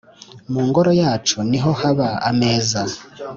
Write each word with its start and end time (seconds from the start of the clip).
mu 0.51 0.61
ngoro 0.67 0.91
yacu 1.01 1.37
niho 1.49 1.71
haba 1.79 2.07
ameza 2.29 2.81